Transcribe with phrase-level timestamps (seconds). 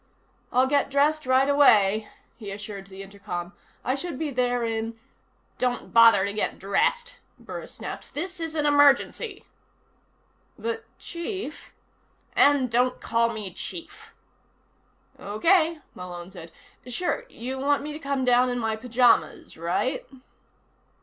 [0.51, 3.53] "I'll get dressed right away," he assured the intercom.
[3.85, 4.99] "I should be there in"
[5.59, 8.15] "Don't bother to get dressed," Burris snapped.
[8.15, 9.45] "This is an emergency!"
[10.57, 11.71] "But, Chief"
[12.45, 14.15] "And don't call me Chief!"
[15.19, 16.51] "Okay," Malone said.
[16.87, 17.25] "Sure.
[17.29, 19.55] You want me to come down in my pyjamas.
[19.55, 20.03] Right?"